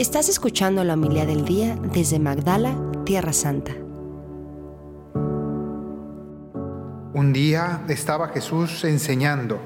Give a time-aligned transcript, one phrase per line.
[0.00, 3.72] Estás escuchando la humildad del día desde Magdala, Tierra Santa.
[7.12, 9.60] Un día estaba Jesús enseñando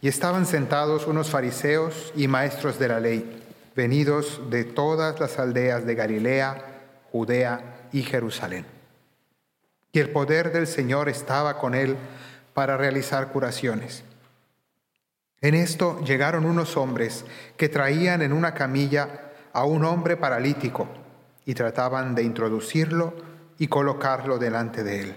[0.00, 3.44] y estaban sentados unos fariseos y maestros de la ley,
[3.76, 6.64] venidos de todas las aldeas de Galilea,
[7.12, 8.66] Judea y Jerusalén.
[9.92, 11.96] Y el poder del Señor estaba con él
[12.54, 14.02] para realizar curaciones.
[15.40, 17.24] En esto llegaron unos hombres
[17.56, 19.20] que traían en una camilla
[19.56, 20.86] a un hombre paralítico
[21.46, 23.14] y trataban de introducirlo
[23.56, 25.16] y colocarlo delante de él.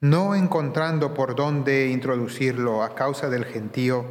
[0.00, 4.04] No encontrando por dónde introducirlo a causa del gentío,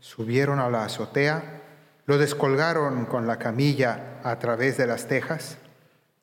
[0.00, 1.60] subieron a la azotea,
[2.06, 5.58] lo descolgaron con la camilla a través de las tejas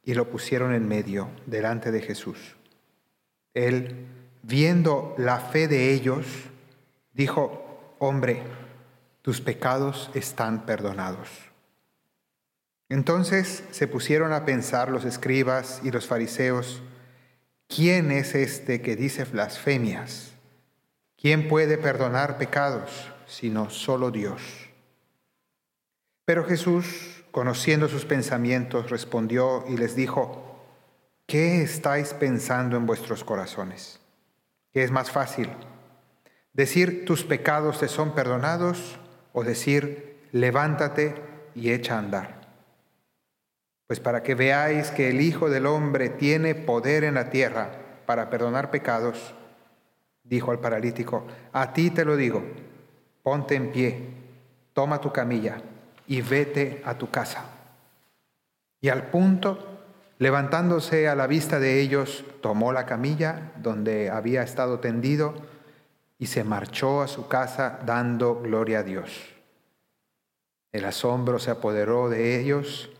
[0.03, 2.57] y lo pusieron en medio, delante de Jesús.
[3.53, 4.07] Él,
[4.41, 6.25] viendo la fe de ellos,
[7.13, 8.41] dijo, hombre,
[9.21, 11.49] tus pecados están perdonados.
[12.89, 16.81] Entonces se pusieron a pensar los escribas y los fariseos,
[17.67, 20.33] ¿quién es este que dice blasfemias?
[21.15, 24.41] ¿Quién puede perdonar pecados sino solo Dios?
[26.25, 30.65] Pero Jesús, conociendo sus pensamientos, respondió y les dijo,
[31.27, 33.99] ¿qué estáis pensando en vuestros corazones?
[34.73, 35.49] ¿Qué es más fácil?
[36.53, 38.99] ¿Decir tus pecados te son perdonados
[39.31, 41.15] o decir levántate
[41.53, 42.38] y echa a andar?
[43.89, 47.71] Pues para que veáis que el Hijo del Hombre tiene poder en la tierra
[48.05, 49.33] para perdonar pecados,
[50.23, 52.43] dijo al paralítico, a ti te lo digo,
[53.23, 54.09] ponte en pie,
[54.73, 55.59] toma tu camilla
[56.05, 57.45] y vete a tu casa.
[58.79, 59.57] Y al punto,
[60.19, 65.33] levantándose a la vista de ellos, tomó la camilla donde había estado tendido
[66.19, 69.33] y se marchó a su casa dando gloria a Dios.
[70.71, 72.91] El asombro se apoderó de ellos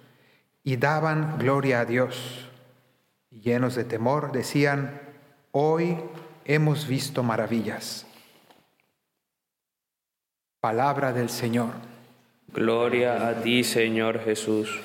[0.64, 2.50] y daban gloria a Dios.
[3.32, 5.02] Y llenos de temor decían,
[5.52, 5.98] hoy
[6.46, 8.06] hemos visto maravillas.
[10.60, 11.72] Palabra del Señor.
[12.48, 14.82] Gloria a ti, Señor Jesús.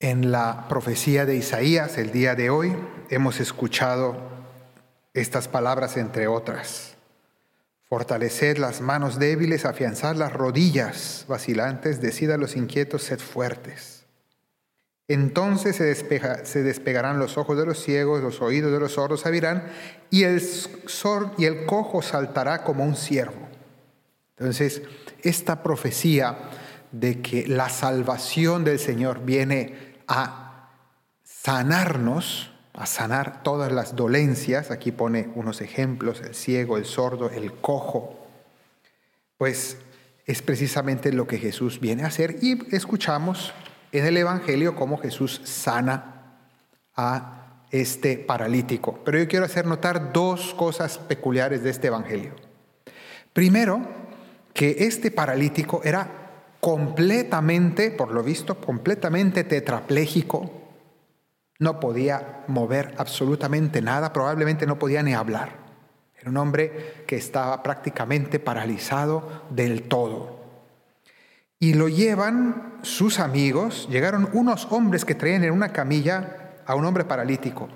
[0.00, 2.74] En la profecía de Isaías, el día de hoy,
[3.08, 4.16] hemos escuchado
[5.14, 6.96] estas palabras entre otras.
[7.92, 14.06] Fortaleced las manos débiles, afianzad las rodillas vacilantes, decid a los inquietos, sed fuertes.
[15.08, 19.70] Entonces se, despegarán los ojos de los ciegos, los oídos de los sordos abrirán,
[20.08, 20.42] y el,
[21.36, 23.46] y el cojo saltará como un ciervo.
[24.38, 24.80] Entonces,
[25.20, 26.48] esta profecía
[26.92, 30.70] de que la salvación del Señor viene a
[31.24, 34.70] sanarnos, a sanar todas las dolencias.
[34.70, 38.18] Aquí pone unos ejemplos, el ciego, el sordo, el cojo.
[39.36, 39.76] Pues
[40.26, 43.52] es precisamente lo que Jesús viene a hacer y escuchamos
[43.90, 46.38] en el Evangelio cómo Jesús sana
[46.96, 49.00] a este paralítico.
[49.04, 52.34] Pero yo quiero hacer notar dos cosas peculiares de este Evangelio.
[53.32, 53.80] Primero,
[54.52, 56.08] que este paralítico era
[56.60, 60.61] completamente, por lo visto, completamente tetrapléjico,
[61.62, 65.50] no podía mover absolutamente nada, probablemente no podía ni hablar.
[66.20, 70.40] Era un hombre que estaba prácticamente paralizado del todo.
[71.60, 76.84] Y lo llevan sus amigos, llegaron unos hombres que traían en una camilla a un
[76.84, 77.68] hombre paralítico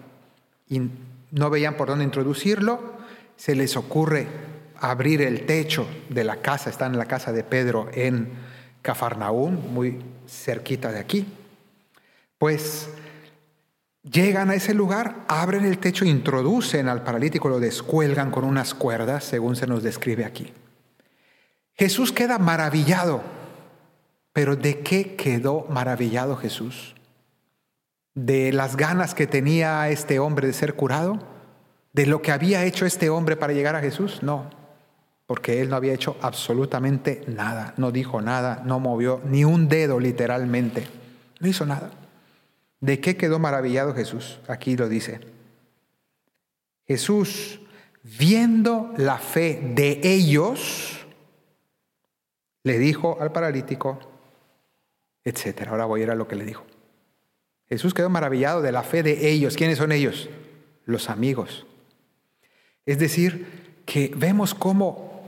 [0.68, 0.90] y
[1.30, 2.96] no veían por dónde introducirlo,
[3.36, 4.26] se les ocurre
[4.80, 8.30] abrir el techo de la casa, está en la casa de Pedro en
[8.82, 11.24] Cafarnaún, muy cerquita de aquí.
[12.38, 12.90] Pues
[14.10, 19.24] Llegan a ese lugar, abren el techo, introducen al paralítico, lo descuelgan con unas cuerdas,
[19.24, 20.52] según se nos describe aquí.
[21.74, 23.20] Jesús queda maravillado,
[24.32, 26.94] pero ¿de qué quedó maravillado Jesús?
[28.14, 31.18] ¿De las ganas que tenía este hombre de ser curado?
[31.92, 34.22] ¿De lo que había hecho este hombre para llegar a Jesús?
[34.22, 34.50] No,
[35.26, 39.98] porque él no había hecho absolutamente nada, no dijo nada, no movió ni un dedo
[39.98, 40.86] literalmente,
[41.40, 41.90] no hizo nada.
[42.86, 44.38] ¿De qué quedó maravillado Jesús?
[44.46, 45.18] Aquí lo dice.
[46.86, 47.58] Jesús,
[48.04, 51.04] viendo la fe de ellos,
[52.62, 53.98] le dijo al paralítico,
[55.24, 55.72] etcétera.
[55.72, 56.64] Ahora voy a ir a lo que le dijo.
[57.68, 59.56] Jesús quedó maravillado de la fe de ellos.
[59.56, 60.28] ¿Quiénes son ellos?
[60.84, 61.66] Los amigos.
[62.84, 65.24] Es decir, que vemos cómo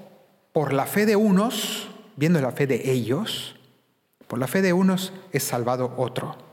[0.53, 3.57] por la fe de unos, viendo la fe de ellos,
[4.29, 6.48] por la fe de unos es salvado otro.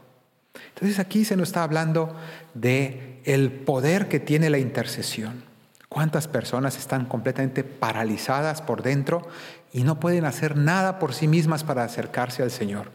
[0.70, 2.16] Entonces aquí se nos está hablando
[2.54, 5.44] de el poder que tiene la intercesión.
[5.90, 9.28] ¿Cuántas personas están completamente paralizadas por dentro
[9.72, 12.92] y no pueden hacer nada por sí mismas para acercarse al Señor?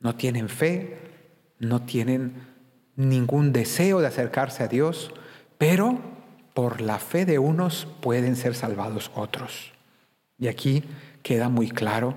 [0.00, 0.98] No tienen fe,
[1.58, 2.34] no tienen
[2.96, 5.12] ningún deseo de acercarse a Dios,
[5.58, 6.00] pero
[6.54, 9.72] por la fe de unos pueden ser salvados otros.
[10.38, 10.84] Y aquí
[11.22, 12.14] queda muy claro.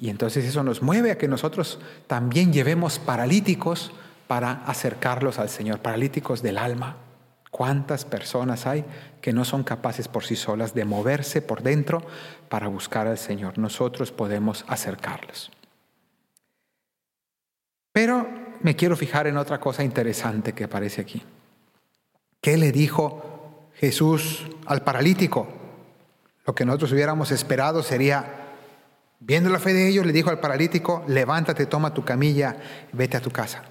[0.00, 3.92] Y entonces eso nos mueve a que nosotros también llevemos paralíticos
[4.26, 6.96] para acercarlos al Señor, paralíticos del alma.
[7.50, 8.84] ¿Cuántas personas hay
[9.20, 12.02] que no son capaces por sí solas de moverse por dentro
[12.48, 13.58] para buscar al Señor?
[13.58, 15.50] Nosotros podemos acercarlos.
[17.92, 18.26] Pero
[18.62, 21.22] me quiero fijar en otra cosa interesante que aparece aquí.
[22.40, 25.48] ¿Qué le dijo Jesús al paralítico?
[26.46, 28.49] Lo que nosotros hubiéramos esperado sería,
[29.20, 32.56] viendo la fe de ellos, le dijo al paralítico, levántate, toma tu camilla,
[32.92, 33.62] vete a tu casa.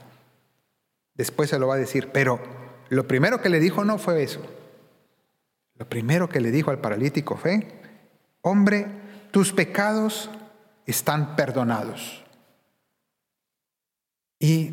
[1.15, 2.39] Después se lo va a decir, pero
[2.87, 4.41] lo primero que le dijo no fue eso.
[5.75, 7.67] Lo primero que le dijo al paralítico fue,
[8.41, 8.87] hombre,
[9.31, 10.29] tus pecados
[10.85, 12.23] están perdonados.
[14.39, 14.71] Y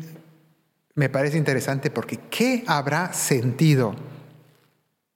[0.95, 3.95] me parece interesante porque ¿qué habrá sentido?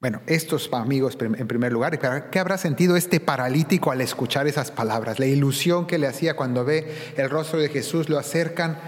[0.01, 1.99] Bueno, estos amigos en primer lugar,
[2.31, 5.19] ¿qué habrá sentido este paralítico al escuchar esas palabras?
[5.19, 8.79] La ilusión que le hacía cuando ve el rostro de Jesús, lo acercan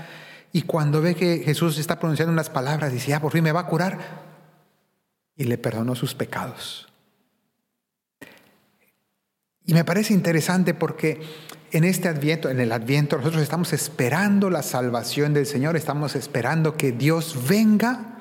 [0.52, 3.60] y cuando ve que Jesús está pronunciando unas palabras, dice, ya por fin me va
[3.60, 4.24] a curar.
[5.36, 6.88] Y le perdonó sus pecados.
[9.66, 11.22] Y me parece interesante porque
[11.72, 16.76] en este adviento, en el adviento, nosotros estamos esperando la salvación del Señor, estamos esperando
[16.76, 18.13] que Dios venga,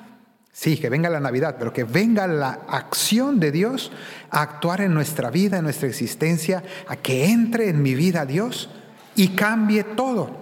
[0.53, 3.91] sí, que venga la Navidad, pero que venga la acción de Dios
[4.29, 8.69] a actuar en nuestra vida, en nuestra existencia, a que entre en mi vida Dios
[9.15, 10.37] y cambie todo.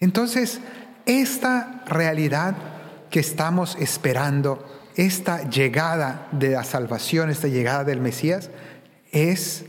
[0.00, 0.60] Entonces,
[1.04, 2.56] esta realidad
[3.10, 8.50] que estamos esperando, esta llegada de la salvación, esta llegada del Mesías,
[9.10, 9.64] es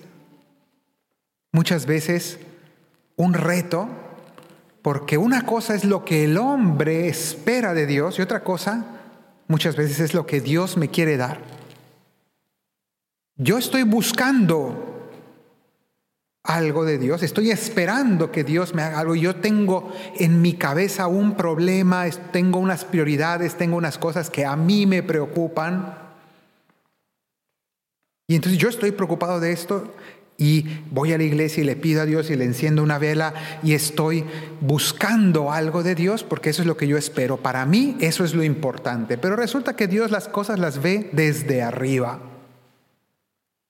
[1.51, 2.37] muchas veces
[3.15, 3.89] un reto,
[4.83, 8.98] porque una cosa es lo que el hombre espera de Dios y otra cosa
[9.49, 11.41] muchas veces es lo que Dios me quiere dar.
[13.35, 14.85] Yo estoy buscando
[16.43, 19.15] algo de Dios, estoy esperando que Dios me haga algo.
[19.15, 24.55] Yo tengo en mi cabeza un problema, tengo unas prioridades, tengo unas cosas que a
[24.55, 25.97] mí me preocupan.
[28.27, 29.95] Y entonces yo estoy preocupado de esto
[30.39, 33.33] y voy a la iglesia y le pido a Dios y le enciendo una vela
[33.61, 34.23] y estoy
[34.61, 37.37] buscando algo de Dios porque eso es lo que yo espero.
[37.37, 39.17] Para mí eso es lo importante.
[39.17, 42.21] Pero resulta que Dios las cosas las ve desde arriba.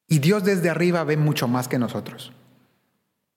[0.07, 2.31] Y Dios desde arriba ve mucho más que nosotros.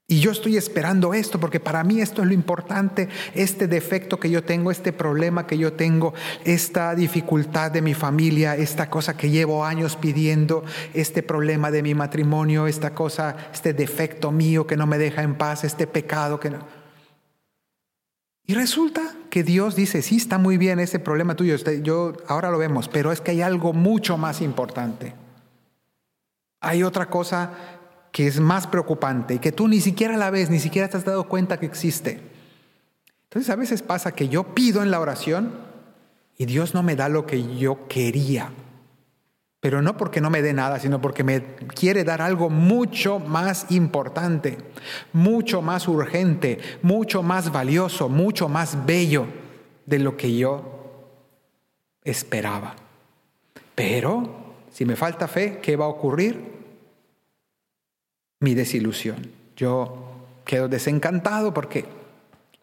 [0.08, 4.28] Y yo estoy esperando esto porque para mí esto es lo importante, este defecto que
[4.28, 6.12] yo tengo, este problema que yo tengo,
[6.44, 11.94] esta dificultad de mi familia, esta cosa que llevo años pidiendo, este problema de mi
[11.94, 16.50] matrimonio, esta cosa, este defecto mío que no me deja en paz, este pecado que
[16.50, 16.82] no.
[18.44, 22.58] Y resulta que Dios dice, sí, está muy bien ese problema tuyo, yo ahora lo
[22.58, 25.14] vemos, pero es que hay algo mucho más importante.
[26.60, 27.71] Hay otra cosa
[28.12, 31.04] que es más preocupante y que tú ni siquiera la ves, ni siquiera te has
[31.04, 32.20] dado cuenta que existe.
[33.24, 35.52] Entonces a veces pasa que yo pido en la oración
[36.36, 38.50] y Dios no me da lo que yo quería.
[39.60, 41.42] Pero no porque no me dé nada, sino porque me
[41.74, 44.58] quiere dar algo mucho más importante,
[45.12, 49.26] mucho más urgente, mucho más valioso, mucho más bello
[49.86, 51.08] de lo que yo
[52.04, 52.74] esperaba.
[53.74, 56.61] Pero si me falta fe, ¿qué va a ocurrir?
[58.42, 59.16] Mi desilusión.
[59.56, 60.12] Yo
[60.44, 61.86] quedo desencantado porque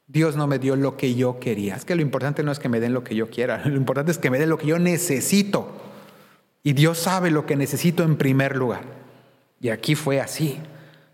[0.07, 1.75] Dios no me dio lo que yo quería.
[1.75, 4.11] Es que lo importante no es que me den lo que yo quiera, lo importante
[4.11, 5.71] es que me den lo que yo necesito.
[6.63, 8.81] Y Dios sabe lo que necesito en primer lugar.
[9.61, 10.59] Y aquí fue así.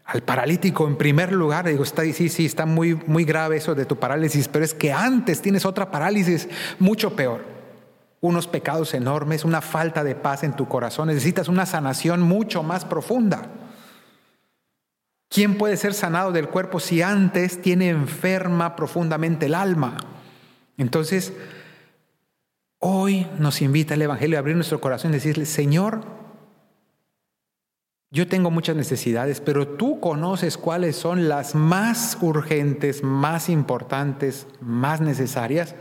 [0.05, 3.85] Al paralítico en primer lugar, digo, está, sí, sí, está muy, muy grave eso de
[3.85, 6.47] tu parálisis, pero es que antes tienes otra parálisis
[6.79, 7.43] mucho peor.
[8.21, 12.85] Unos pecados enormes, una falta de paz en tu corazón, necesitas una sanación mucho más
[12.85, 13.49] profunda.
[15.35, 19.97] ¿Quién puede ser sanado del cuerpo si antes tiene enferma profundamente el alma?
[20.77, 21.33] Entonces,
[22.79, 26.05] hoy nos invita el Evangelio a abrir nuestro corazón y decirle, Señor,
[28.11, 35.01] yo tengo muchas necesidades, pero tú conoces cuáles son las más urgentes, más importantes, más
[35.01, 35.75] necesarias.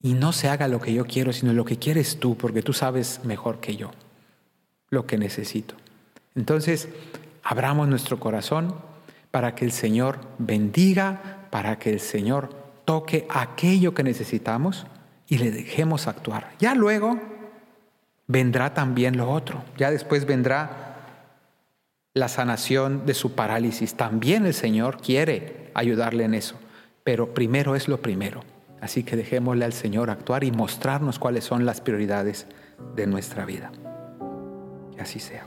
[0.00, 2.72] Y no se haga lo que yo quiero, sino lo que quieres tú, porque tú
[2.72, 3.90] sabes mejor que yo
[4.88, 5.74] lo que necesito.
[6.34, 6.88] Entonces,
[7.44, 8.74] abramos nuestro corazón
[9.30, 12.48] para que el Señor bendiga, para que el Señor
[12.84, 14.86] toque aquello que necesitamos
[15.28, 16.52] y le dejemos actuar.
[16.58, 17.20] Ya luego,
[18.26, 19.62] vendrá también lo otro.
[19.76, 20.96] Ya después vendrá
[22.14, 23.94] la sanación de su parálisis.
[23.94, 26.56] También el Señor quiere ayudarle en eso,
[27.02, 28.42] pero primero es lo primero.
[28.80, 32.46] Así que dejémosle al Señor actuar y mostrarnos cuáles son las prioridades
[32.94, 33.72] de nuestra vida.
[34.94, 35.46] Que así sea.